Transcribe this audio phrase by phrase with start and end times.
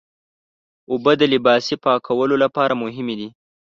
[0.91, 3.29] اوبه د لباسي پاکولو لپاره مهمې دي.